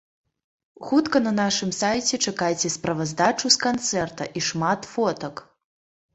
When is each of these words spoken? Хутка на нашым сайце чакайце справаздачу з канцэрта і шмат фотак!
Хутка 0.85 1.17
на 1.25 1.33
нашым 1.39 1.73
сайце 1.79 2.19
чакайце 2.31 2.73
справаздачу 2.77 3.53
з 3.59 3.61
канцэрта 3.67 4.23
і 4.39 4.45
шмат 4.51 4.91
фотак! 4.95 5.45